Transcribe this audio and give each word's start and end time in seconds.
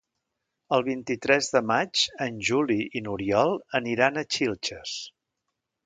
El 0.77 0.85
vint-i-tres 0.87 1.49
de 1.57 1.61
maig 1.73 2.05
en 2.27 2.39
Juli 2.49 2.79
i 3.01 3.05
n'Oriol 3.09 3.57
aniran 3.83 4.19
a 4.25 4.29
Xilxes. 4.39 4.97